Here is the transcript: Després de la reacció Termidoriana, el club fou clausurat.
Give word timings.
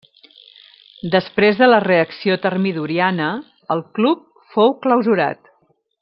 Després 1.15 1.59
de 1.59 1.67
la 1.67 1.81
reacció 1.83 2.37
Termidoriana, 2.47 3.27
el 3.77 3.83
club 3.99 4.25
fou 4.55 4.73
clausurat. 4.87 5.53